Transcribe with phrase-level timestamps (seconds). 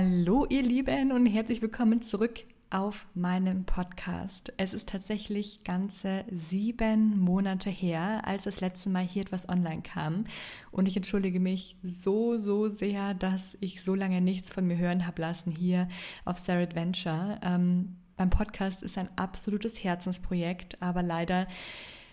[0.00, 4.52] Hallo ihr Lieben und herzlich willkommen zurück auf meinem Podcast.
[4.56, 10.26] Es ist tatsächlich ganze sieben Monate her, als das letzte Mal hier etwas online kam.
[10.70, 15.04] Und ich entschuldige mich so, so sehr, dass ich so lange nichts von mir hören
[15.04, 15.88] habe lassen hier
[16.24, 17.40] auf Sarah Adventure.
[17.42, 21.48] Ähm, mein Podcast ist ein absolutes Herzensprojekt, aber leider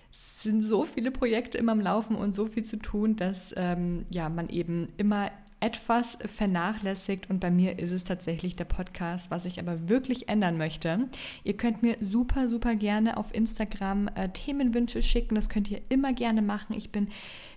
[0.09, 4.29] sind so viele Projekte immer am Laufen und so viel zu tun, dass ähm, ja,
[4.29, 5.29] man eben immer
[5.59, 10.57] etwas vernachlässigt und bei mir ist es tatsächlich der Podcast, was ich aber wirklich ändern
[10.57, 11.07] möchte.
[11.43, 15.35] Ihr könnt mir super, super gerne auf Instagram äh, Themenwünsche schicken.
[15.35, 16.75] Das könnt ihr immer gerne machen.
[16.75, 17.07] Ich bin,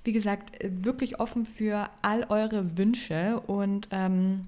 [0.05, 4.47] wie gesagt, äh, wirklich offen für all eure Wünsche und ähm,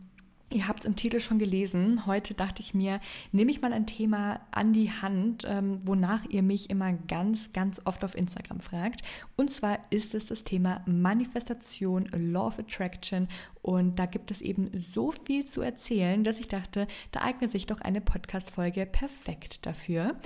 [0.53, 2.07] Ihr habt es im Titel schon gelesen.
[2.07, 3.01] Heute dachte ich mir,
[3.31, 7.81] nehme ich mal ein Thema an die Hand, ähm, wonach ihr mich immer ganz, ganz
[7.85, 9.03] oft auf Instagram fragt.
[9.37, 13.29] Und zwar ist es das Thema Manifestation, Law of Attraction.
[13.63, 17.67] Und da gibt es eben so viel zu erzählen, dass ich dachte, da eignet sich
[17.67, 20.17] doch eine Podcast-Folge perfekt dafür.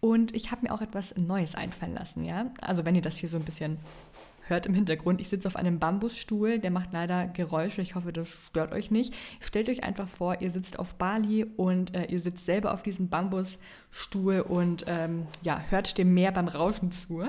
[0.00, 2.50] Und ich habe mir auch etwas Neues einfallen lassen, ja.
[2.62, 3.76] Also wenn ihr das hier so ein bisschen
[4.46, 7.82] hört im Hintergrund, ich sitze auf einem Bambusstuhl, der macht leider Geräusche.
[7.82, 9.14] Ich hoffe, das stört euch nicht.
[9.40, 13.08] Stellt euch einfach vor, ihr sitzt auf Bali und äh, ihr sitzt selber auf diesem
[13.08, 17.24] Bambusstuhl und ähm, ja, hört dem Meer beim Rauschen zu.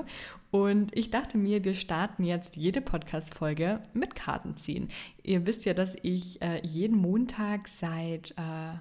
[0.50, 4.88] Und ich dachte mir, wir starten jetzt jede Podcast-Folge mit Karten ziehen.
[5.22, 8.78] Ihr wisst ja, dass ich äh, jeden Montag seit äh,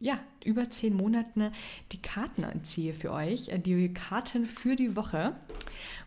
[0.00, 1.50] ja, über zehn Monaten
[1.92, 5.34] die Karten anziehe für euch, äh, die Karten für die Woche.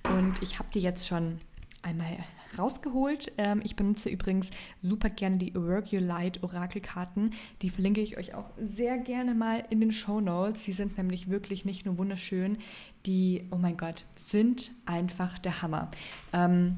[0.04, 1.40] Und ich habe die jetzt schon
[1.88, 2.18] einmal
[2.58, 3.32] rausgeholt.
[3.38, 7.32] Ähm, ich benutze übrigens super gerne die Work Your Light Orakelkarten.
[7.62, 10.64] Die verlinke ich euch auch sehr gerne mal in den Show Notes.
[10.64, 12.58] Die sind nämlich wirklich nicht nur wunderschön,
[13.06, 15.90] die, oh mein Gott, sind einfach der Hammer.
[16.34, 16.78] Ähm,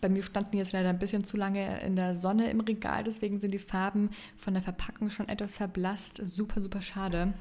[0.00, 3.40] bei mir standen jetzt leider ein bisschen zu lange in der Sonne im Regal, deswegen
[3.40, 6.20] sind die Farben von der Verpackung schon etwas verblasst.
[6.22, 7.32] Super, super schade.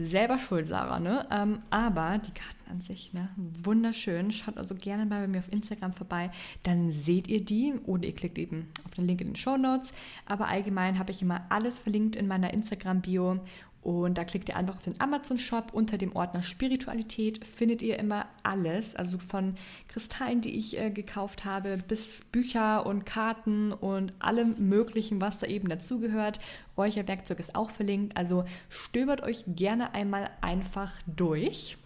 [0.00, 1.26] Selber schuld, Sarah, ne?
[1.28, 3.30] Ähm, aber die Karten an sich, ne?
[3.36, 4.30] Wunderschön.
[4.30, 6.30] Schaut also gerne mal bei mir auf Instagram vorbei.
[6.62, 9.92] Dann seht ihr die oder ihr klickt eben auf den Link in den Show Notes.
[10.24, 13.40] Aber allgemein habe ich immer alles verlinkt in meiner Instagram-Bio
[13.88, 15.72] und da klickt ihr einfach auf den Amazon-Shop.
[15.72, 18.94] Unter dem Ordner Spiritualität findet ihr immer alles.
[18.94, 19.54] Also von
[19.88, 25.46] Kristallen, die ich äh, gekauft habe, bis Bücher und Karten und allem Möglichen, was da
[25.46, 26.38] eben dazugehört.
[26.76, 28.14] Räucherwerkzeug ist auch verlinkt.
[28.14, 31.78] Also stöbert euch gerne einmal einfach durch.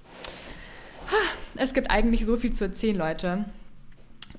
[1.55, 3.45] Es gibt eigentlich so viel zu erzählen, Leute.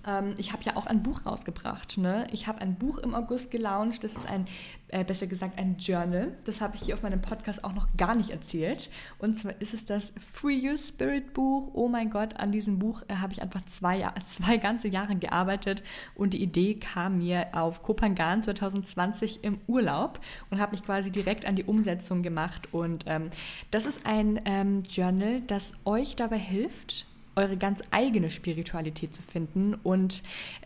[0.06, 1.98] Ähm, ich habe ja auch ein Buch rausgebracht.
[1.98, 2.28] Ne?
[2.32, 4.04] Ich habe ein Buch im August gelauncht.
[4.04, 4.46] Das ist ein,
[4.90, 6.38] äh, besser gesagt, ein Journal.
[6.46, 8.90] Das habe ich hier auf meinem Podcast auch noch gar nicht erzählt.
[9.20, 11.72] Und zwar ist es das Free Your Spirit Buch.
[11.74, 15.84] Oh mein Gott, an diesem Buch äh, habe ich einfach zwei, zwei ganze Jahre gearbeitet.
[16.16, 21.46] Und die Idee kam mir auf Kopangan 2020 im Urlaub und habe mich quasi direkt
[21.46, 22.74] an die Umsetzung gemacht.
[22.74, 23.30] Und ähm,
[23.72, 27.06] das ist ein ähm, Journal, das euch dabei hilft,
[27.36, 29.76] eure ganz eigene Spiritualität zu finden.
[29.76, 30.24] Und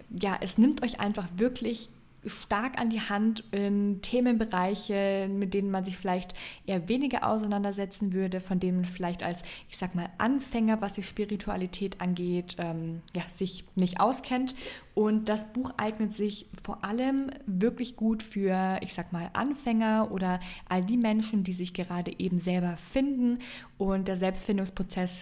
[0.09, 1.89] ja, es nimmt euch einfach wirklich
[2.25, 6.33] stark an die Hand in Themenbereiche, mit denen man sich vielleicht
[6.65, 11.03] eher weniger auseinandersetzen würde, von denen man vielleicht als, ich sag mal, Anfänger, was die
[11.03, 14.55] Spiritualität angeht, ähm, ja, sich nicht auskennt.
[14.93, 20.39] Und das Buch eignet sich vor allem wirklich gut für, ich sag mal, Anfänger oder
[20.67, 23.39] all die Menschen, die sich gerade eben selber finden.
[23.77, 25.19] Und der Selbstfindungsprozess,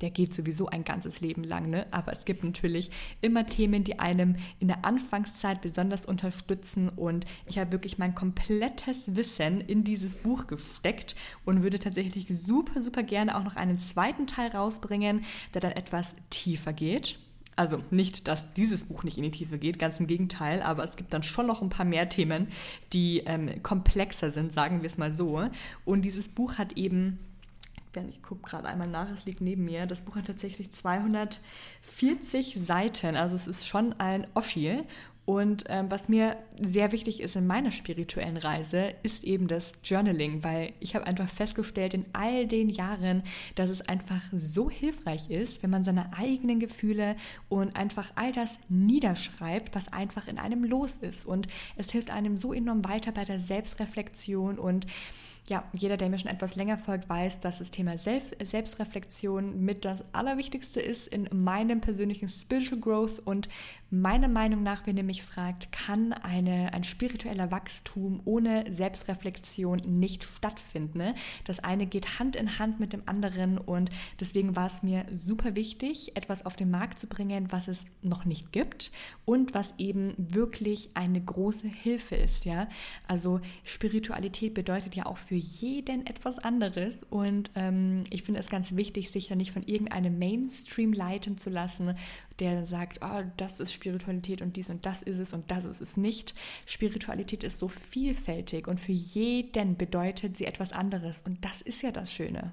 [0.00, 1.86] der geht sowieso ein ganzes Leben lang, ne?
[1.92, 2.90] Aber es gibt natürlich
[3.20, 6.88] immer Themen, die einem in der Anfangszeit besonders unterstützen.
[6.88, 11.14] Und ich habe wirklich mein komplettes Wissen in dieses Buch gesteckt
[11.44, 15.24] und würde tatsächlich super, super gerne auch noch einen zweiten Teil rausbringen,
[15.54, 17.20] der dann etwas tiefer geht.
[17.54, 20.96] Also nicht, dass dieses Buch nicht in die Tiefe geht, ganz im Gegenteil, aber es
[20.96, 22.48] gibt dann schon noch ein paar mehr Themen,
[22.92, 25.48] die ähm, komplexer sind, sagen wir es mal so.
[25.84, 27.18] Und dieses Buch hat eben
[28.08, 29.86] ich gucke gerade einmal nach, es liegt neben mir.
[29.86, 34.84] Das Buch hat tatsächlich 240 Seiten, also es ist schon ein Oschi
[35.24, 40.42] und ähm, was mir sehr wichtig ist in meiner spirituellen Reise, ist eben das Journaling,
[40.42, 43.22] weil ich habe einfach festgestellt in all den Jahren,
[43.54, 47.14] dass es einfach so hilfreich ist, wenn man seine eigenen Gefühle
[47.48, 51.24] und einfach all das niederschreibt, was einfach in einem los ist.
[51.24, 51.46] Und
[51.76, 54.86] es hilft einem so enorm weiter bei der Selbstreflexion und
[55.48, 59.84] ja, jeder, der mir schon etwas länger folgt, weiß, dass das Thema Selbst Selbstreflexion mit
[59.84, 63.18] das Allerwichtigste ist in meinem persönlichen Spiritual Growth.
[63.18, 63.48] Und
[63.90, 70.24] meiner Meinung nach, wenn ihr mich fragt, kann eine ein spiritueller Wachstum ohne Selbstreflexion nicht
[70.24, 70.94] stattfindet.
[70.94, 71.14] Ne?
[71.44, 73.90] Das eine geht Hand in Hand mit dem anderen und
[74.20, 78.24] deswegen war es mir super wichtig, etwas auf den Markt zu bringen, was es noch
[78.24, 78.92] nicht gibt
[79.24, 82.44] und was eben wirklich eine große Hilfe ist.
[82.44, 82.68] Ja?
[83.08, 88.76] Also Spiritualität bedeutet ja auch für jeden etwas anderes und ähm, ich finde es ganz
[88.76, 91.96] wichtig, sich da nicht von irgendeinem Mainstream leiten zu lassen,
[92.38, 95.80] der sagt, oh, das ist Spiritualität und dies und das ist es und das ist
[95.80, 96.34] es nicht.
[96.66, 101.92] Spiritualität ist so vielfältig und für jeden bedeutet sie etwas anderes und das ist ja
[101.92, 102.52] das Schöne.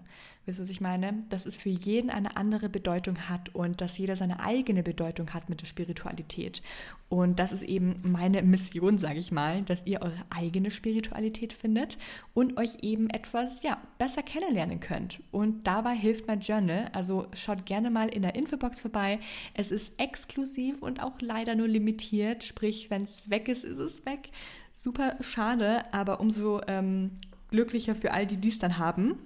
[0.50, 1.14] Wisst ihr, was ich meine?
[1.30, 5.48] Dass es für jeden eine andere Bedeutung hat und dass jeder seine eigene Bedeutung hat
[5.48, 6.64] mit der Spiritualität.
[7.08, 12.00] Und das ist eben meine Mission, sage ich mal, dass ihr eure eigene Spiritualität findet
[12.34, 15.20] und euch eben etwas ja, besser kennenlernen könnt.
[15.30, 16.90] Und dabei hilft mein Journal.
[16.94, 19.20] Also schaut gerne mal in der Infobox vorbei.
[19.54, 22.44] Es ist exklusiv und auch leider nur limitiert.
[22.44, 24.32] Sprich, wenn es weg ist, ist es weg.
[24.74, 27.12] Super schade, aber umso ähm,
[27.52, 29.20] glücklicher für all die, die es dann haben.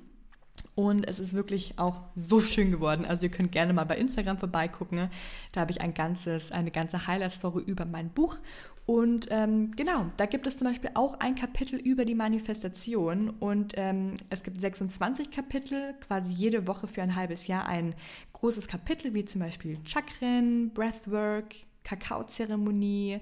[0.75, 3.05] Und es ist wirklich auch so schön geworden.
[3.05, 5.09] Also ihr könnt gerne mal bei Instagram vorbeigucken.
[5.51, 8.37] Da habe ich ein ganzes, eine ganze Highlight-Story über mein Buch.
[8.85, 13.29] Und ähm, genau, da gibt es zum Beispiel auch ein Kapitel über die Manifestation.
[13.29, 17.95] Und ähm, es gibt 26 Kapitel, quasi jede Woche für ein halbes Jahr ein
[18.33, 21.53] großes Kapitel, wie zum Beispiel Chakren, Breathwork,
[21.83, 23.21] Kakaozeremonie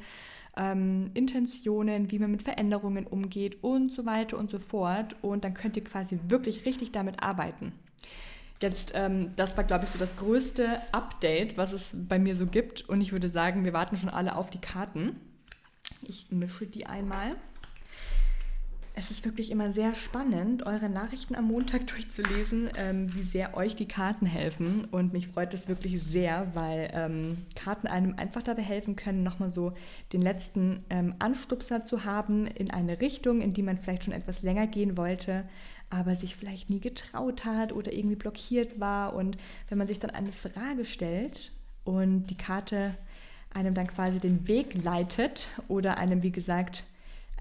[0.57, 5.15] ähm, Intentionen, wie man mit Veränderungen umgeht und so weiter und so fort.
[5.21, 7.73] Und dann könnt ihr quasi wirklich richtig damit arbeiten.
[8.61, 12.45] Jetzt, ähm, das war, glaube ich, so das größte Update, was es bei mir so
[12.45, 12.87] gibt.
[12.87, 15.15] Und ich würde sagen, wir warten schon alle auf die Karten.
[16.03, 17.35] Ich mische die einmal
[19.01, 23.75] es ist wirklich immer sehr spannend, eure Nachrichten am Montag durchzulesen, ähm, wie sehr euch
[23.75, 24.85] die Karten helfen.
[24.91, 29.49] Und mich freut es wirklich sehr, weil ähm, Karten einem einfach dabei helfen können, nochmal
[29.49, 29.73] so
[30.13, 34.43] den letzten ähm, Anstupser zu haben in eine Richtung, in die man vielleicht schon etwas
[34.43, 35.49] länger gehen wollte,
[35.89, 39.15] aber sich vielleicht nie getraut hat oder irgendwie blockiert war.
[39.15, 39.35] Und
[39.67, 41.53] wenn man sich dann eine Frage stellt
[41.83, 42.95] und die Karte
[43.51, 46.83] einem dann quasi den Weg leitet oder einem, wie gesagt,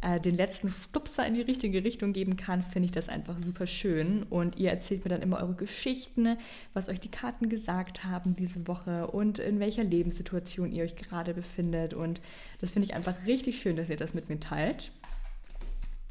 [0.02, 3.66] äh, den letzten Stupser in die richtige Richtung geben kann, finde ich das einfach super
[3.66, 4.22] schön.
[4.24, 6.38] Und ihr erzählt mir dann immer eure Geschichten,
[6.72, 11.34] was euch die Karten gesagt haben diese Woche und in welcher Lebenssituation ihr euch gerade
[11.34, 11.92] befindet.
[11.92, 12.20] Und
[12.60, 14.90] das finde ich einfach richtig schön, dass ihr das mit mir teilt.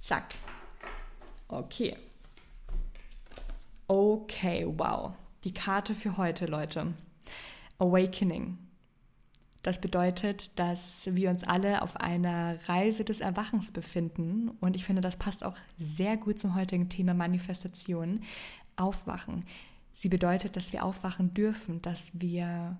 [0.02, 0.36] Zack.
[1.48, 1.96] Okay.
[3.88, 5.14] Okay, wow.
[5.44, 6.94] Die Karte für heute, Leute.
[7.80, 8.69] Awakening.
[9.62, 14.50] Das bedeutet, dass wir uns alle auf einer Reise des Erwachens befinden.
[14.62, 18.22] Und ich finde, das passt auch sehr gut zum heutigen Thema Manifestation.
[18.78, 19.46] Aufwachen.
[19.94, 22.78] Sie bedeutet, dass wir aufwachen dürfen, dass wir,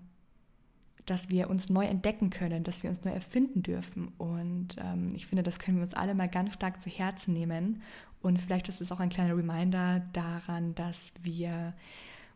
[1.06, 4.14] dass wir uns neu entdecken können, dass wir uns neu erfinden dürfen.
[4.18, 7.82] Und ähm, ich finde, das können wir uns alle mal ganz stark zu Herzen nehmen.
[8.22, 11.74] Und vielleicht ist es auch ein kleiner Reminder daran, dass wir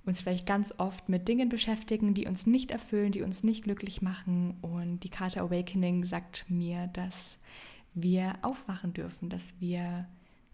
[0.05, 4.01] uns vielleicht ganz oft mit Dingen beschäftigen, die uns nicht erfüllen, die uns nicht glücklich
[4.01, 4.57] machen.
[4.61, 7.37] Und die Karte Awakening sagt mir, dass
[7.93, 10.07] wir aufwachen dürfen, dass wir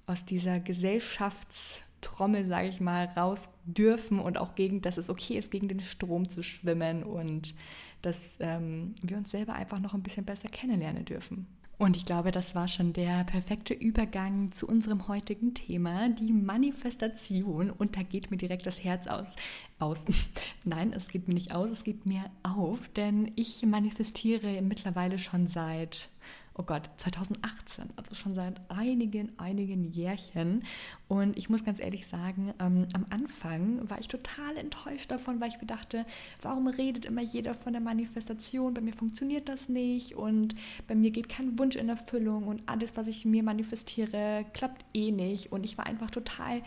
[0.05, 5.51] aus dieser Gesellschaftstrommel, sage ich mal, raus dürfen und auch gegen, dass es okay ist,
[5.51, 7.55] gegen den Strom zu schwimmen und
[8.01, 11.47] dass ähm, wir uns selber einfach noch ein bisschen besser kennenlernen dürfen.
[11.79, 17.71] Und ich glaube, das war schon der perfekte Übergang zu unserem heutigen Thema, die Manifestation.
[17.71, 19.37] Und da geht mir direkt das Herz aus.
[19.79, 20.03] aus.
[20.65, 25.47] Nein, es geht mir nicht aus, es geht mir auf, denn ich manifestiere mittlerweile schon
[25.47, 26.09] seit
[26.59, 30.65] oh Gott, 2018, also schon seit einigen, einigen Jährchen.
[31.07, 35.47] Und ich muss ganz ehrlich sagen, ähm, am Anfang war ich total enttäuscht davon, weil
[35.47, 36.05] ich mir dachte,
[36.41, 38.73] warum redet immer jeder von der Manifestation?
[38.73, 40.53] Bei mir funktioniert das nicht und
[40.85, 45.11] bei mir geht kein Wunsch in Erfüllung und alles, was ich mir manifestiere, klappt eh
[45.11, 45.53] nicht.
[45.53, 46.61] Und ich war einfach total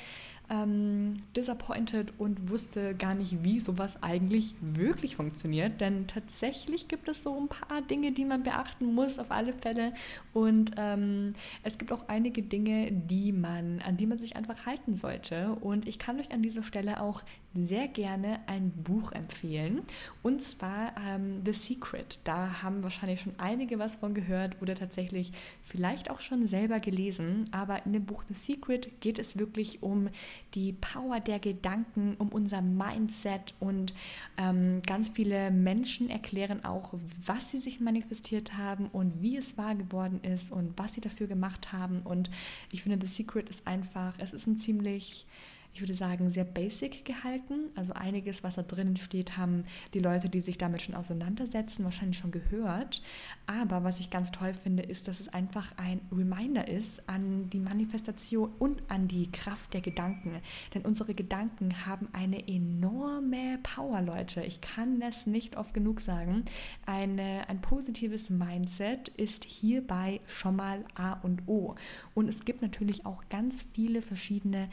[0.53, 5.81] ähm, disappointed und wusste gar nicht, wie sowas eigentlich wirklich funktioniert.
[5.81, 9.95] Denn tatsächlich gibt es so ein paar Dinge, die man beachten muss, auf alle Fälle.
[10.35, 11.33] Und ähm,
[11.63, 15.57] es gibt auch einige Dinge, die man, an die man sich einfach halten sollte.
[15.61, 17.23] Und ich kann euch an dieser Stelle auch
[17.55, 19.83] sehr gerne ein Buch empfehlen.
[20.23, 22.19] Und zwar ähm, The Secret.
[22.25, 25.33] Da haben wahrscheinlich schon einige was von gehört oder tatsächlich
[25.63, 27.49] vielleicht auch schon selber gelesen.
[27.53, 30.09] Aber in dem Buch The Secret geht es wirklich um
[30.55, 33.55] die Power der Gedanken, um unser Mindset.
[33.61, 33.95] Und
[34.39, 36.95] ähm, ganz viele Menschen erklären auch,
[37.27, 41.27] was sie sich manifestiert haben und wie es wahr geworden ist und was sie dafür
[41.27, 42.01] gemacht haben.
[42.01, 42.31] Und
[42.71, 45.27] ich finde, The Secret ist einfach, es ist ein ziemlich
[45.75, 47.71] ich würde sagen, sehr basic gehalten.
[47.75, 49.65] Also einiges, was da drinnen steht, haben
[49.95, 53.03] die Leute, die sich damit schon auseinandersetzen, wahrscheinlich schon gehört.
[53.47, 57.59] Aber was ich ganz toll finde, ist, dass es einfach ein Reminder ist an die
[57.59, 60.41] Manifestation und an die Kraft der Gedanken.
[60.75, 64.43] Denn unsere Gedanken haben eine enorme Power, Leute.
[64.43, 66.45] Ich kann das nicht oft genug sagen.
[66.85, 71.77] Eine, ein positives Mindset ist hierbei schon mal A und O.
[72.15, 74.69] Und es gibt natürlich auch ganz viele verschiedene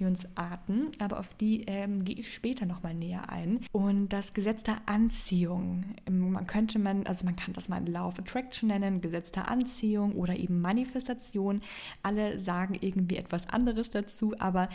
[0.00, 3.60] Manifestationsarten, aber auf die ähm, gehe ich später nochmal näher ein.
[3.72, 8.08] Und das Gesetz der Anziehung, ähm, man könnte man, also man kann das mal Law
[8.08, 11.62] of Attraction nennen, Gesetz der Anziehung oder eben Manifestation.
[12.02, 14.68] Alle sagen irgendwie etwas anderes dazu, aber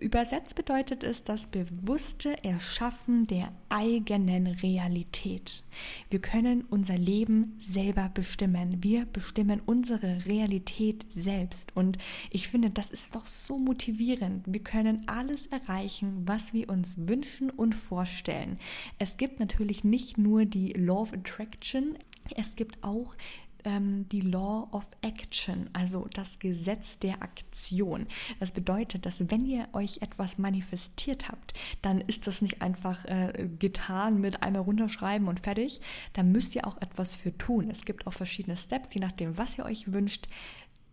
[0.00, 5.62] übersetzt bedeutet es das bewusste Erschaffen der eigenen Realität.
[6.10, 8.82] Wir können unser Leben selber bestimmen.
[8.82, 11.74] Wir bestimmen unsere Realität selbst.
[11.74, 11.98] Und
[12.30, 14.44] ich finde, das ist doch so motivierend.
[14.46, 18.58] Wir können alles erreichen, was wir uns wünschen und vorstellen.
[18.98, 21.96] Es gibt natürlich nicht nur die Law of Attraction,
[22.34, 23.14] es gibt auch
[23.62, 28.08] ähm, die Law of Action, also das Gesetz der Aktion.
[28.40, 33.48] Das bedeutet, dass wenn ihr euch etwas manifestiert habt, dann ist das nicht einfach äh,
[33.60, 35.80] getan mit einmal runterschreiben und fertig.
[36.12, 37.70] Da müsst ihr auch etwas für tun.
[37.70, 40.26] Es gibt auch verschiedene Steps, je nachdem, was ihr euch wünscht,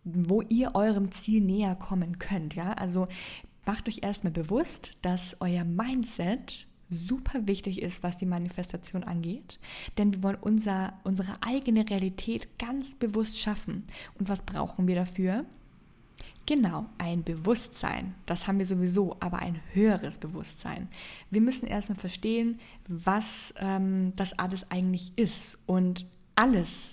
[0.04, 2.54] wo ihr eurem Ziel näher kommen könnt.
[2.54, 3.08] Ja, also
[3.66, 9.58] macht euch erstmal bewusst, dass euer Mindset super wichtig ist, was die Manifestation angeht.
[9.98, 13.84] Denn wir wollen unser, unsere eigene Realität ganz bewusst schaffen.
[14.18, 15.44] Und was brauchen wir dafür?
[16.46, 18.14] Genau, ein Bewusstsein.
[18.26, 20.88] Das haben wir sowieso, aber ein höheres Bewusstsein.
[21.30, 25.58] Wir müssen erstmal verstehen, was ähm, das alles eigentlich ist.
[25.64, 26.90] Und alles,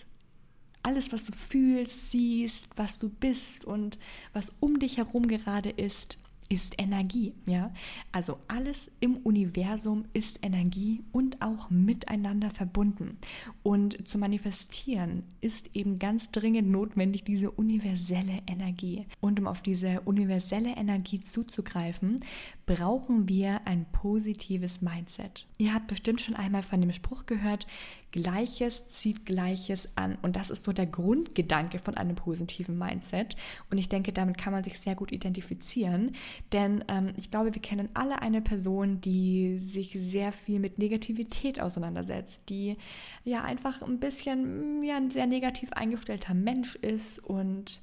[0.83, 3.99] alles, was du fühlst, siehst, was du bist und
[4.31, 6.17] was um dich herum gerade ist,
[6.51, 7.71] ist Energie, ja?
[8.11, 13.17] Also alles im Universum ist Energie und auch miteinander verbunden.
[13.63, 19.07] Und zu manifestieren ist eben ganz dringend notwendig diese universelle Energie.
[19.21, 22.19] Und um auf diese universelle Energie zuzugreifen,
[22.65, 25.47] brauchen wir ein positives Mindset.
[25.57, 27.65] Ihr habt bestimmt schon einmal von dem Spruch gehört,
[28.11, 30.17] Gleiches zieht Gleiches an.
[30.21, 33.35] Und das ist so der Grundgedanke von einem positiven Mindset.
[33.69, 36.15] Und ich denke, damit kann man sich sehr gut identifizieren.
[36.51, 41.61] Denn ähm, ich glaube, wir kennen alle eine Person, die sich sehr viel mit Negativität
[41.61, 42.77] auseinandersetzt, die
[43.23, 47.81] ja einfach ein bisschen ja, ein sehr negativ eingestellter Mensch ist und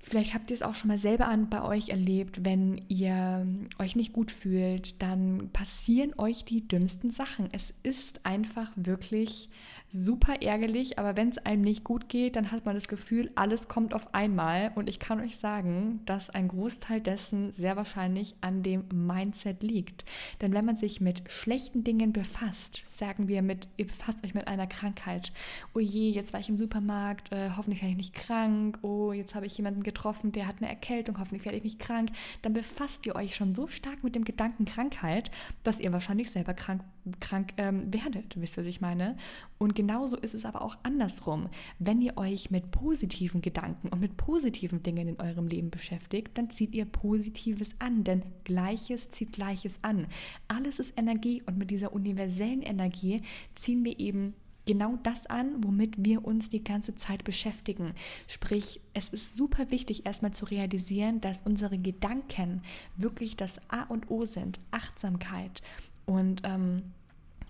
[0.00, 3.46] Vielleicht habt ihr es auch schon mal selber an bei euch erlebt, wenn ihr
[3.78, 7.48] euch nicht gut fühlt, dann passieren euch die dümmsten Sachen.
[7.52, 9.50] Es ist einfach wirklich
[9.90, 13.68] super ärgerlich, aber wenn es einem nicht gut geht, dann hat man das Gefühl, alles
[13.68, 14.72] kommt auf einmal.
[14.74, 20.04] Und ich kann euch sagen, dass ein Großteil dessen sehr wahrscheinlich an dem Mindset liegt.
[20.40, 24.46] Denn wenn man sich mit schlechten Dingen befasst, sagen wir mit, ihr befasst euch mit
[24.46, 25.32] einer Krankheit,
[25.74, 29.34] oh je, jetzt war ich im Supermarkt, äh, hoffentlich werde ich nicht krank, oh, jetzt
[29.34, 32.10] habe ich jemanden getroffen, der hat eine Erkältung, hoffentlich werde ich nicht krank,
[32.42, 35.30] dann befasst ihr euch schon so stark mit dem Gedanken Krankheit,
[35.62, 36.82] dass ihr wahrscheinlich selber krank,
[37.20, 39.16] krank ähm, werdet, wisst ihr, was ich meine?
[39.58, 41.48] Und genauso ist es aber auch andersrum.
[41.78, 46.50] Wenn ihr euch mit positiven Gedanken und mit positiven Dingen in eurem Leben beschäftigt, dann
[46.50, 50.06] zieht ihr Positives an, denn Gleiches zieht Gleiches an.
[50.48, 53.22] Alles ist Energie und mit dieser universellen Energie
[53.54, 54.34] ziehen wir eben
[54.68, 57.94] genau das an, womit wir uns die ganze Zeit beschäftigen.
[58.26, 62.60] Sprich, es ist super wichtig, erstmal zu realisieren, dass unsere Gedanken
[62.94, 65.62] wirklich das A und O sind, Achtsamkeit.
[66.04, 66.82] Und ähm,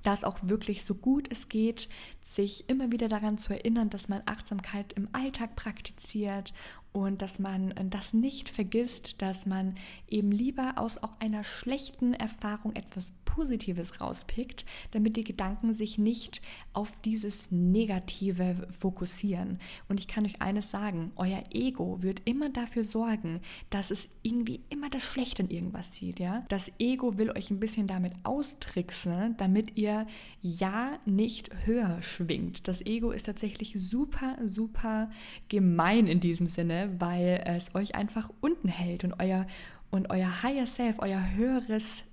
[0.08, 1.90] das auch wirklich so gut es geht,
[2.22, 6.54] sich immer wieder daran zu erinnern, dass man Achtsamkeit im Alltag praktiziert
[6.92, 9.74] und dass man das nicht vergisst, dass man
[10.08, 16.42] eben lieber aus auch einer schlechten Erfahrung etwas Positives rauspickt, damit die Gedanken sich nicht
[16.72, 19.60] auf dieses Negative fokussieren.
[19.88, 23.40] Und ich kann euch eines sagen, euer Ego wird immer dafür sorgen,
[23.70, 26.18] dass es irgendwie immer das Schlechte in irgendwas sieht.
[26.18, 26.44] Ja?
[26.48, 30.08] Das Ego will euch ein bisschen damit austricksen, damit ihr
[30.42, 32.66] ja nicht höher schwingt.
[32.66, 35.12] Das Ego ist tatsächlich super, super
[35.48, 39.46] gemein in diesem Sinne, weil es euch einfach unten hält und euer
[39.90, 42.04] und euer Higher Self, euer höheres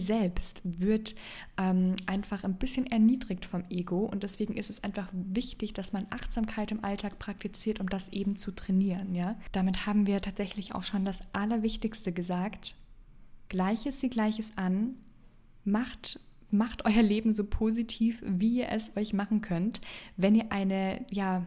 [0.00, 1.14] selbst wird
[1.56, 6.06] ähm, einfach ein bisschen erniedrigt vom Ego und deswegen ist es einfach wichtig, dass man
[6.10, 9.14] Achtsamkeit im Alltag praktiziert, um das eben zu trainieren.
[9.14, 9.36] Ja?
[9.52, 12.74] Damit haben wir tatsächlich auch schon das Allerwichtigste gesagt.
[13.48, 14.94] Gleiches wie Gleiches an,
[15.64, 16.20] macht
[16.54, 19.80] macht euer Leben so positiv, wie ihr es euch machen könnt.
[20.16, 21.44] Wenn ihr eine, ja,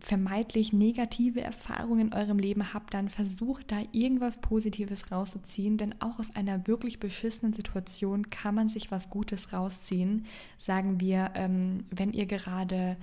[0.00, 6.18] vermeintlich negative Erfahrungen in eurem Leben habt, dann versucht da irgendwas Positives rauszuziehen, denn auch
[6.18, 10.26] aus einer wirklich beschissenen Situation kann man sich was Gutes rausziehen.
[10.58, 12.96] Sagen wir, ähm, wenn ihr gerade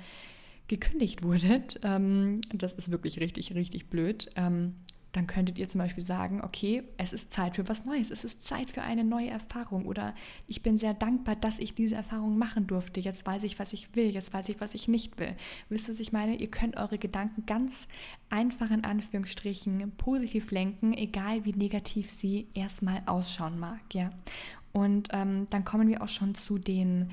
[0.67, 4.75] gekündigt wurdet, ähm, das ist wirklich richtig, richtig blöd, ähm,
[5.13, 8.43] dann könntet ihr zum Beispiel sagen, okay, es ist Zeit für was Neues, es ist
[8.43, 10.13] Zeit für eine neue Erfahrung oder
[10.48, 13.00] ich bin sehr dankbar, dass ich diese Erfahrung machen durfte.
[13.00, 15.34] Jetzt weiß ich, was ich will, jetzt weiß ich, was ich nicht will.
[15.70, 16.36] Wisst ihr, was ich meine?
[16.36, 17.88] Ihr könnt eure Gedanken ganz
[18.29, 24.10] einfach in Anführungsstrichen positiv lenken, egal wie negativ sie erstmal ausschauen mag, ja.
[24.72, 27.12] Und ähm, dann kommen wir auch schon zu den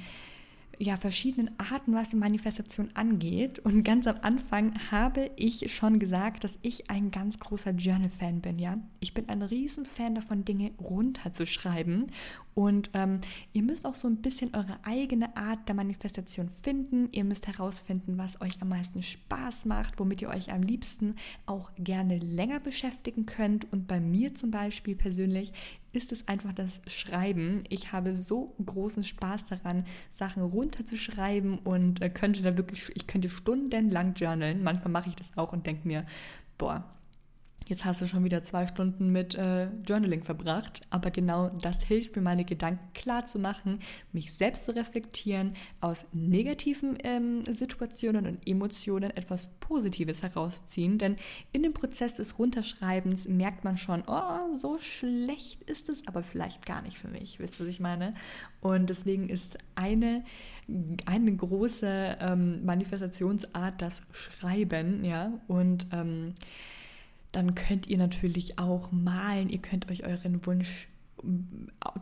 [0.82, 3.58] ja, verschiedenen Arten, was die Manifestation angeht.
[3.58, 8.58] Und ganz am Anfang habe ich schon gesagt, dass ich ein ganz großer Journal-Fan bin,
[8.58, 8.78] ja.
[8.98, 12.06] Ich bin ein Riesenfan davon, Dinge runterzuschreiben.
[12.54, 13.20] Und ähm,
[13.52, 17.08] ihr müsst auch so ein bisschen eure eigene Art der Manifestation finden.
[17.12, 21.70] Ihr müsst herausfinden, was euch am meisten Spaß macht, womit ihr euch am liebsten auch
[21.76, 23.70] gerne länger beschäftigen könnt.
[23.70, 25.52] Und bei mir zum Beispiel persönlich
[25.92, 27.64] ist es einfach das Schreiben.
[27.68, 29.86] Ich habe so großen Spaß daran,
[30.18, 34.62] Sachen runterzuschreiben und äh, könnte da wirklich, ich könnte stundenlang journalen.
[34.62, 36.06] Manchmal mache ich das auch und denke mir,
[36.58, 36.84] boah,
[37.70, 42.16] jetzt hast du schon wieder zwei Stunden mit äh, Journaling verbracht, aber genau das hilft
[42.16, 43.78] mir, meine Gedanken klar zu machen,
[44.12, 51.16] mich selbst zu reflektieren, aus negativen ähm, Situationen und Emotionen etwas Positives herauszuziehen, denn
[51.52, 56.66] in dem Prozess des Runterschreibens merkt man schon, oh, so schlecht ist es, aber vielleicht
[56.66, 58.14] gar nicht für mich, wisst ihr, was ich meine?
[58.60, 60.24] Und deswegen ist eine,
[61.06, 66.34] eine große ähm, Manifestationsart das Schreiben, ja, und ähm,
[67.32, 69.48] dann könnt ihr natürlich auch malen.
[69.48, 70.88] Ihr könnt euch euren Wunsch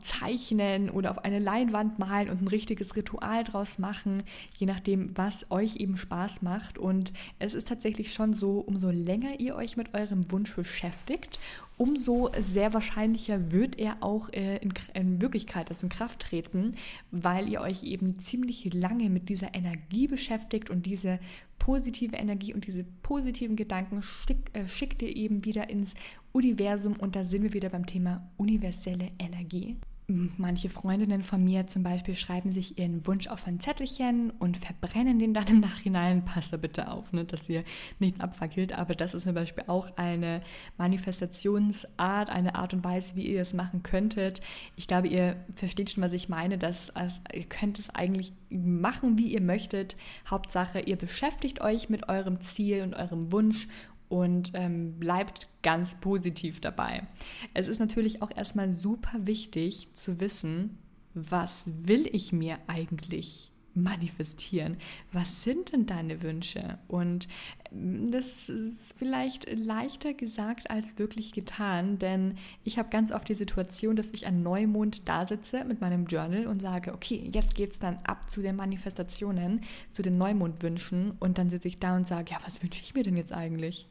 [0.02, 4.22] zeichnen oder auf eine Leinwand malen und ein richtiges Ritual draus machen,
[4.56, 6.78] je nachdem, was euch eben Spaß macht.
[6.78, 11.38] Und es ist tatsächlich schon so, umso länger ihr euch mit eurem Wunsch beschäftigt,
[11.76, 16.74] umso sehr wahrscheinlicher wird er auch äh, in, in Wirklichkeit, also in Kraft treten,
[17.10, 21.20] weil ihr euch eben ziemlich lange mit dieser Energie beschäftigt und diese
[21.58, 25.94] positive Energie und diese positiven Gedanken schick, äh, schickt ihr eben wieder ins
[26.38, 29.76] Universum und da sind wir wieder beim Thema universelle Energie.
[30.06, 35.18] Manche Freundinnen von mir zum Beispiel schreiben sich ihren Wunsch auf ein Zettelchen und verbrennen
[35.18, 36.24] den dann im Nachhinein.
[36.24, 37.64] Passt da bitte auf, ne, dass ihr
[37.98, 38.72] nicht abfackelt.
[38.72, 40.40] Aber das ist zum Beispiel auch eine
[40.78, 44.40] Manifestationsart, eine Art und Weise, wie ihr es machen könntet.
[44.76, 46.56] Ich glaube, ihr versteht schon, was ich meine.
[46.56, 49.96] Dass, also, ihr könnt es eigentlich machen, wie ihr möchtet.
[50.30, 53.68] Hauptsache, ihr beschäftigt euch mit eurem Ziel und eurem Wunsch
[54.08, 57.06] und ähm, bleibt ganz positiv dabei.
[57.54, 60.78] Es ist natürlich auch erstmal super wichtig zu wissen,
[61.14, 63.50] was will ich mir eigentlich
[63.82, 64.76] manifestieren.
[65.12, 66.78] Was sind denn deine Wünsche?
[66.88, 67.28] Und
[67.72, 73.34] ähm, das ist vielleicht leichter gesagt als wirklich getan, denn ich habe ganz oft die
[73.34, 77.72] Situation, dass ich an Neumond da sitze mit meinem Journal und sage, okay, jetzt geht
[77.72, 79.62] es dann ab zu den Manifestationen,
[79.92, 83.02] zu den Neumondwünschen und dann sitze ich da und sage, ja, was wünsche ich mir
[83.02, 83.86] denn jetzt eigentlich?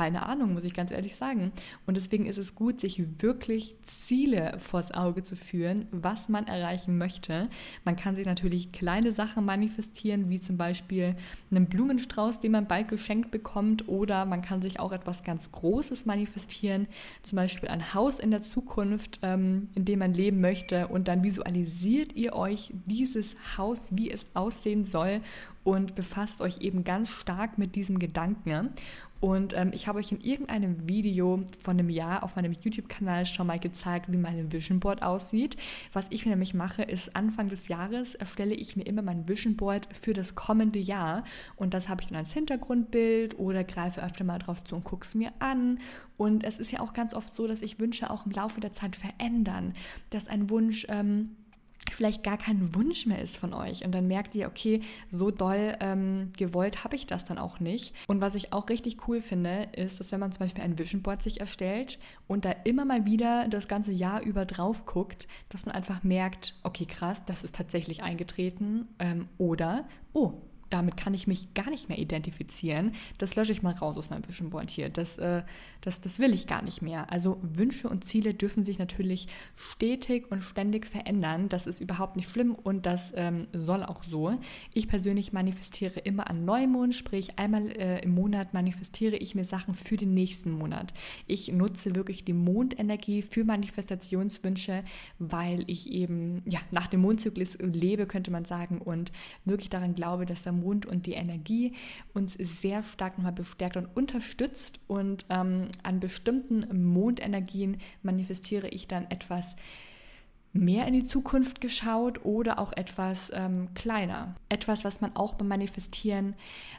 [0.00, 1.52] Keine Ahnung, muss ich ganz ehrlich sagen.
[1.84, 6.96] Und deswegen ist es gut, sich wirklich Ziele vors Auge zu führen, was man erreichen
[6.96, 7.50] möchte.
[7.84, 11.16] Man kann sich natürlich kleine Sachen manifestieren, wie zum Beispiel
[11.50, 16.06] einen Blumenstrauß, den man bald geschenkt bekommt, oder man kann sich auch etwas ganz Großes
[16.06, 16.86] manifestieren,
[17.22, 20.88] zum Beispiel ein Haus in der Zukunft, ähm, in dem man leben möchte.
[20.88, 25.20] Und dann visualisiert ihr euch dieses Haus, wie es aussehen soll
[25.62, 28.70] und befasst euch eben ganz stark mit diesem Gedanken.
[29.20, 33.46] Und ähm, ich habe euch in irgendeinem Video von einem Jahr auf meinem YouTube-Kanal schon
[33.46, 35.56] mal gezeigt, wie mein Vision Board aussieht.
[35.92, 39.56] Was ich mir nämlich mache, ist Anfang des Jahres erstelle ich mir immer mein Vision
[39.56, 41.24] Board für das kommende Jahr.
[41.56, 45.04] Und das habe ich dann als Hintergrundbild oder greife öfter mal drauf zu und gucke
[45.06, 45.78] es mir an.
[46.16, 48.72] Und es ist ja auch ganz oft so, dass sich Wünsche auch im Laufe der
[48.72, 49.74] Zeit verändern.
[50.08, 50.86] Dass ein Wunsch...
[50.88, 51.36] Ähm,
[51.92, 53.84] vielleicht gar kein Wunsch mehr ist von euch.
[53.84, 57.94] Und dann merkt ihr, okay, so doll ähm, gewollt habe ich das dann auch nicht.
[58.06, 61.02] Und was ich auch richtig cool finde, ist, dass wenn man zum Beispiel ein Vision
[61.02, 65.66] Board sich erstellt und da immer mal wieder das ganze Jahr über drauf guckt, dass
[65.66, 68.88] man einfach merkt, okay, krass, das ist tatsächlich eingetreten.
[68.98, 70.34] Ähm, oder, oh,
[70.70, 72.92] damit kann ich mich gar nicht mehr identifizieren.
[73.18, 74.88] Das lösche ich mal raus aus meinem Vision Board hier.
[74.88, 75.42] Das, äh,
[75.80, 77.12] das, das will ich gar nicht mehr.
[77.12, 81.48] Also Wünsche und Ziele dürfen sich natürlich stetig und ständig verändern.
[81.48, 84.38] Das ist überhaupt nicht schlimm und das ähm, soll auch so.
[84.72, 89.74] Ich persönlich manifestiere immer an Neumond, sprich einmal äh, im Monat manifestiere ich mir Sachen
[89.74, 90.94] für den nächsten Monat.
[91.26, 94.84] Ich nutze wirklich die Mondenergie für Manifestationswünsche,
[95.18, 99.10] weil ich eben ja, nach dem Mondzyklus lebe, könnte man sagen, und
[99.44, 101.74] wirklich daran glaube, dass der Mond und die Energie
[102.14, 104.80] uns sehr stark nochmal bestärkt und unterstützt.
[104.86, 109.56] Und ähm, an bestimmten Mondenergien manifestiere ich dann etwas
[110.52, 114.34] mehr in die Zukunft geschaut oder auch etwas ähm, kleiner.
[114.48, 116.34] Etwas, was man auch beim Manifestieren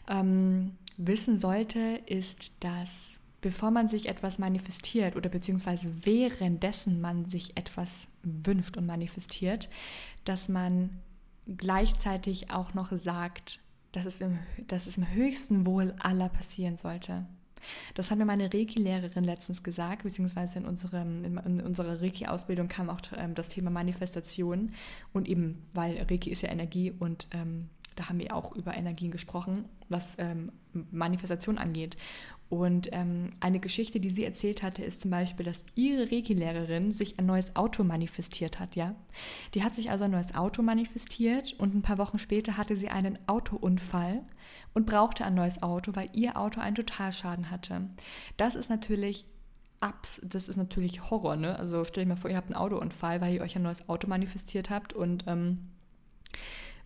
[0.10, 7.58] ähm, wissen sollte, ist, dass bevor man sich etwas manifestiert oder beziehungsweise währenddessen man sich
[7.58, 9.68] etwas wünscht und manifestiert,
[10.26, 11.02] dass man
[11.48, 13.60] gleichzeitig auch noch sagt,
[13.92, 17.26] dass es im, dass es im höchsten Wohl aller passieren sollte.
[17.94, 23.02] Das hat mir meine Reiki-Lehrerin letztens gesagt, beziehungsweise in, unserem, in unserer Reiki-Ausbildung kam auch
[23.16, 24.74] ähm, das Thema Manifestation
[25.14, 29.12] und eben, weil Reiki ist ja Energie und ähm, da haben wir auch über Energien
[29.12, 30.52] gesprochen, was ähm,
[30.92, 31.98] Manifestation angeht.
[32.52, 37.18] Und ähm, eine Geschichte, die sie erzählt hatte, ist zum Beispiel, dass ihre Reiki-Lehrerin sich
[37.18, 38.94] ein neues Auto manifestiert hat, ja.
[39.54, 42.90] Die hat sich also ein neues Auto manifestiert und ein paar Wochen später hatte sie
[42.90, 44.24] einen Autounfall
[44.74, 47.90] und brauchte ein neues Auto, weil ihr Auto einen Totalschaden hatte.
[48.36, 49.24] Das ist natürlich
[49.80, 51.58] abs, das ist natürlich Horror, ne?
[51.58, 54.10] Also stell dir mal vor, ihr habt einen Autounfall, weil ihr euch ein neues Auto
[54.10, 55.70] manifestiert habt und ähm,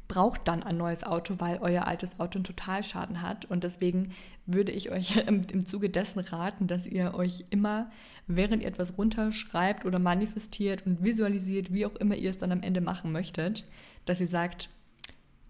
[0.08, 3.46] braucht dann ein neues Auto, weil euer altes Auto einen Totalschaden hat.
[3.46, 4.12] Und deswegen
[4.46, 7.90] würde ich euch im, im Zuge dessen raten, dass ihr euch immer,
[8.28, 12.62] während ihr etwas runterschreibt oder manifestiert und visualisiert, wie auch immer ihr es dann am
[12.62, 13.66] Ende machen möchtet,
[14.06, 14.70] dass ihr sagt,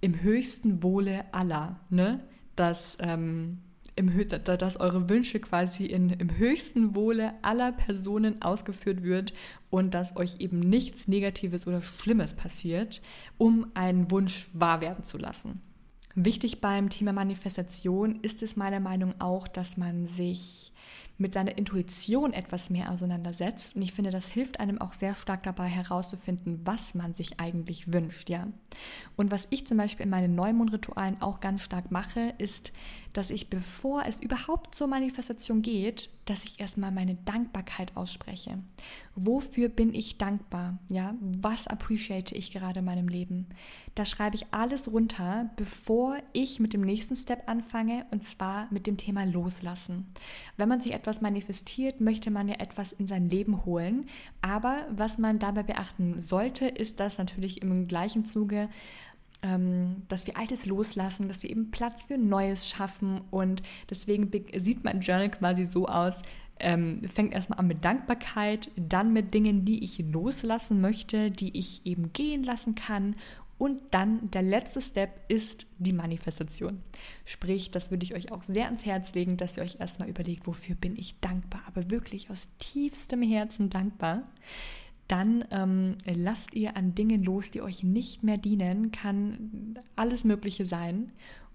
[0.01, 2.19] im höchsten Wohle aller, ne?
[2.55, 3.59] dass ähm,
[3.95, 4.11] im,
[4.43, 9.33] dass eure Wünsche quasi in, im höchsten Wohle aller Personen ausgeführt wird
[9.69, 13.01] und dass euch eben nichts Negatives oder Schlimmes passiert,
[13.37, 15.61] um einen Wunsch wahr werden zu lassen.
[16.17, 20.71] Wichtig beim Thema Manifestation ist es meiner Meinung nach auch, dass man sich
[21.17, 23.75] mit seiner Intuition etwas mehr auseinandersetzt.
[23.75, 27.91] Und ich finde, das hilft einem auch sehr stark dabei herauszufinden, was man sich eigentlich
[27.93, 28.47] wünscht, ja.
[29.15, 32.73] Und was ich zum Beispiel in meinen Neumondritualen auch ganz stark mache, ist,
[33.17, 38.57] dass ich, bevor es überhaupt zur Manifestation geht, dass ich erstmal meine Dankbarkeit ausspreche.
[39.15, 40.79] Wofür bin ich dankbar?
[40.89, 43.47] Ja, was appreciate ich gerade in meinem Leben?
[43.93, 48.85] Da schreibe ich alles runter, bevor ich mit dem nächsten Step anfange, und zwar mit
[48.85, 50.07] dem Thema Loslassen.
[50.57, 54.07] Wenn man sich etwas manifestiert, möchte man ja etwas in sein Leben holen.
[54.41, 58.67] Aber was man dabei beachten sollte, ist, dass natürlich im gleichen Zuge
[60.07, 63.21] dass wir Altes loslassen, dass wir eben Platz für Neues schaffen.
[63.31, 66.21] Und deswegen sieht mein Journal quasi so aus,
[66.59, 71.85] ähm, fängt erstmal an mit Dankbarkeit, dann mit Dingen, die ich loslassen möchte, die ich
[71.85, 73.15] eben gehen lassen kann.
[73.57, 76.81] Und dann der letzte Step ist die Manifestation.
[77.23, 80.45] Sprich, das würde ich euch auch sehr ans Herz legen, dass ihr euch erstmal überlegt,
[80.45, 84.23] wofür bin ich dankbar, aber wirklich aus tiefstem Herzen dankbar
[85.07, 90.65] dann ähm, lasst ihr an Dingen los, die euch nicht mehr dienen, kann alles Mögliche
[90.65, 91.11] sein,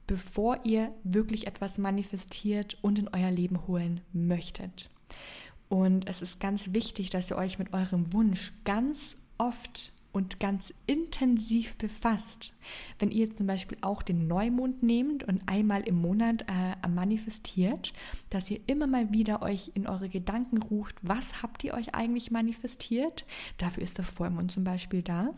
[0.06, 4.90] bevor ihr wirklich etwas manifestiert und in euer Leben holen möchtet.
[5.68, 10.72] Und es ist ganz wichtig, dass ihr euch mit eurem Wunsch ganz oft und ganz
[10.86, 12.52] intensiv befasst.
[12.98, 17.92] Wenn ihr zum Beispiel auch den Neumond nehmt und einmal im Monat äh, manifestiert,
[18.28, 22.30] dass ihr immer mal wieder euch in eure Gedanken ruft, was habt ihr euch eigentlich
[22.30, 23.24] manifestiert?
[23.58, 25.34] Dafür ist der Vollmond zum Beispiel da.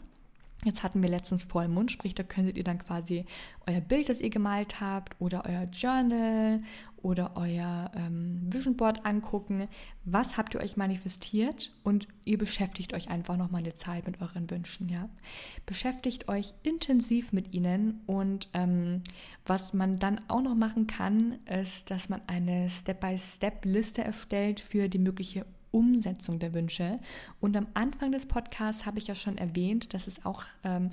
[0.65, 3.25] Jetzt hatten wir letztens Vollmond, sprich, da könntet ihr dann quasi
[3.67, 6.63] euer Bild, das ihr gemalt habt, oder euer Journal
[6.99, 9.67] oder euer ähm, Vision Board angucken.
[10.05, 11.73] Was habt ihr euch manifestiert?
[11.83, 14.89] Und ihr beschäftigt euch einfach nochmal eine Zeit mit euren Wünschen.
[14.89, 15.09] Ja?
[15.67, 18.01] Beschäftigt euch intensiv mit ihnen.
[18.07, 19.03] Und ähm,
[19.45, 24.99] was man dann auch noch machen kann, ist, dass man eine Step-by-Step-Liste erstellt für die
[24.99, 27.01] mögliche Umsetzung der Wünsche.
[27.41, 30.91] Und am Anfang des Podcasts habe ich ja schon erwähnt, dass es auch ähm,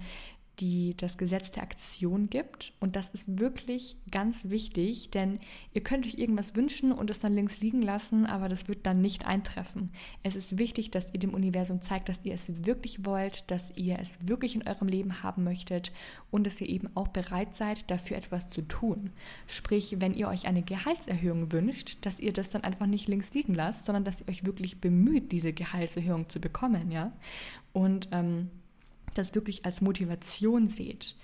[0.60, 2.74] die das Gesetz der Aktion gibt.
[2.80, 5.40] Und das ist wirklich ganz wichtig, denn
[5.74, 9.02] ihr könnt euch irgendwas wünschen und es dann links liegen lassen, aber das wird dann
[9.02, 9.92] nicht eintreffen.
[10.24, 14.00] Es ist wichtig, dass ihr dem Universum zeigt, dass ihr es wirklich wollt, dass ihr
[14.00, 15.92] es wirklich in eurem Leben haben möchtet
[16.32, 19.12] und dass ihr eben auch bereit seid, dafür etwas zu tun.
[19.48, 23.56] Sprich, wenn ihr euch eine Gehaltserhöhung wünscht, dass ihr das dann einfach nicht links liegen
[23.56, 27.14] lasst, sondern dass ihr euch wirklich bemüht, diese Gehaltserhöhung zu bekommen, ja.
[27.72, 28.50] Und ähm,
[29.20, 31.16] das wirklich als Motivation seht.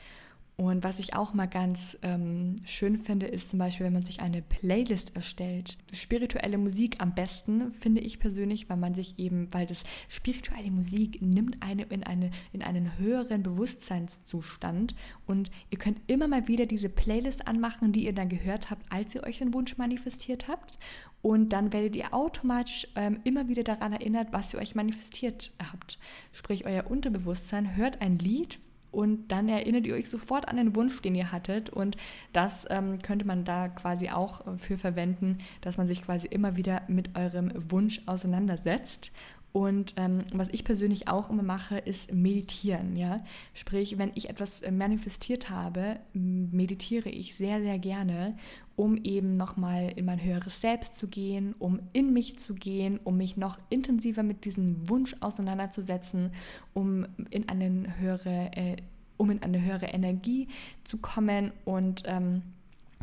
[0.57, 4.21] Und was ich auch mal ganz ähm, schön finde, ist zum Beispiel, wenn man sich
[4.21, 5.77] eine Playlist erstellt.
[5.91, 11.21] Spirituelle Musik am besten, finde ich persönlich, weil man sich eben, weil das spirituelle Musik
[11.21, 16.87] nimmt eine in, eine in einen höheren Bewusstseinszustand und ihr könnt immer mal wieder diese
[16.87, 20.79] Playlist anmachen, die ihr dann gehört habt, als ihr euch den Wunsch manifestiert habt.
[21.21, 25.97] Und dann werdet ihr automatisch ähm, immer wieder daran erinnert, was ihr euch manifestiert habt.
[26.31, 28.59] Sprich, euer Unterbewusstsein hört ein Lied,
[28.95, 31.69] und dann erinnert ihr euch sofort an den Wunsch, den ihr hattet.
[31.69, 31.97] Und
[32.31, 36.55] das ähm, könnte man da quasi auch äh, für verwenden, dass man sich quasi immer
[36.55, 39.11] wieder mit eurem Wunsch auseinandersetzt
[39.55, 42.97] und ähm, was ich persönlich auch immer mache, ist meditieren.
[42.97, 43.23] Ja?
[43.53, 48.35] Sprich, wenn ich etwas äh, manifestiert habe, meditiere ich sehr, sehr gerne,
[48.75, 53.15] um eben nochmal in mein höheres Selbst zu gehen, um in mich zu gehen, um
[53.15, 56.33] mich noch intensiver mit diesem Wunsch auseinanderzusetzen,
[56.73, 58.75] um in eine höhere, äh,
[59.15, 60.49] um in eine höhere Energie
[60.83, 62.41] zu kommen und ähm,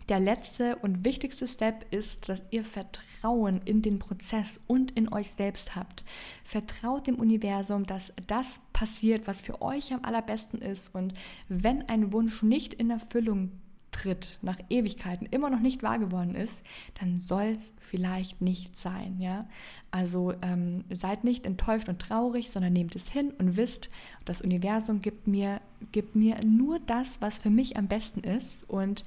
[0.09, 5.33] der letzte und wichtigste Step ist, dass ihr Vertrauen in den Prozess und in euch
[5.33, 6.05] selbst habt.
[6.45, 10.95] Vertraut dem Universum, dass das passiert, was für euch am allerbesten ist.
[10.95, 11.15] Und
[11.49, 13.53] wenn ein Wunsch nicht in Erfüllung
[13.93, 16.63] tritt, nach Ewigkeiten immer noch nicht wahr geworden ist,
[16.99, 19.21] dann soll es vielleicht nicht sein.
[19.21, 19.47] Ja?
[19.91, 23.91] Also ähm, seid nicht enttäuscht und traurig, sondern nehmt es hin und wisst,
[24.25, 25.61] das Universum gibt mir,
[25.93, 28.69] gibt mir nur das, was für mich am besten ist.
[28.69, 29.05] Und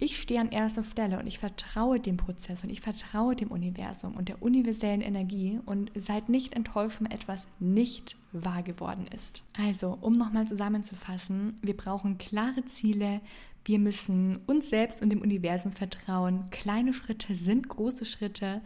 [0.00, 4.16] ich stehe an erster Stelle und ich vertraue dem Prozess und ich vertraue dem Universum
[4.16, 9.42] und der universellen Energie und seid nicht enttäuscht, wenn etwas nicht wahr geworden ist.
[9.56, 13.20] Also, um nochmal zusammenzufassen, wir brauchen klare Ziele,
[13.64, 16.44] wir müssen uns selbst und dem Universum vertrauen.
[16.50, 18.62] Kleine Schritte sind große Schritte.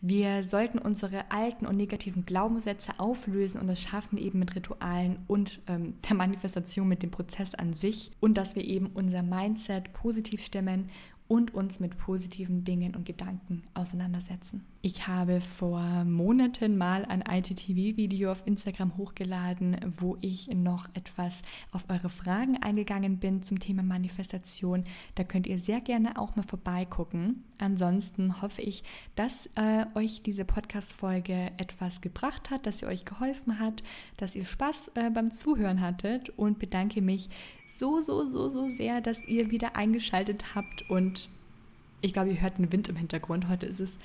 [0.00, 5.60] Wir sollten unsere alten und negativen Glaubenssätze auflösen und das schaffen eben mit Ritualen und
[5.66, 10.44] ähm, der Manifestation mit dem Prozess an sich und dass wir eben unser Mindset positiv
[10.44, 10.86] stimmen
[11.28, 14.64] und uns mit positiven Dingen und Gedanken auseinandersetzen.
[14.82, 21.84] Ich habe vor Monaten mal ein IGTV-Video auf Instagram hochgeladen, wo ich noch etwas auf
[21.88, 24.84] eure Fragen eingegangen bin zum Thema Manifestation.
[25.16, 27.42] Da könnt ihr sehr gerne auch mal vorbeigucken.
[27.58, 28.84] Ansonsten hoffe ich,
[29.16, 33.82] dass äh, euch diese Podcast-Folge etwas gebracht hat, dass sie euch geholfen hat,
[34.18, 37.28] dass ihr Spaß äh, beim Zuhören hattet und bedanke mich
[37.78, 41.28] so, so, so, so sehr, dass ihr wieder eingeschaltet habt und
[42.00, 43.48] ich glaube, ihr hört den Wind im Hintergrund.
[43.48, 43.98] Heute ist es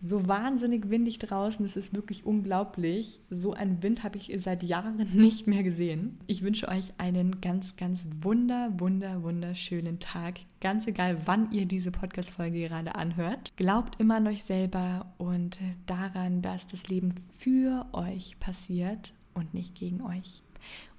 [0.00, 3.20] so wahnsinnig windig draußen, es ist wirklich unglaublich.
[3.30, 6.18] So einen Wind habe ich seit Jahren nicht mehr gesehen.
[6.26, 10.40] Ich wünsche euch einen ganz, ganz wunder, wunder, wunderschönen Tag.
[10.60, 13.52] Ganz egal, wann ihr diese Podcast-Folge gerade anhört.
[13.56, 19.74] Glaubt immer an euch selber und daran, dass das Leben für euch passiert und nicht
[19.74, 20.42] gegen euch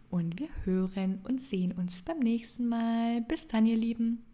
[0.10, 3.22] und wir hören und sehen uns beim nächsten Mal.
[3.22, 4.26] Bis dann, ihr Lieben.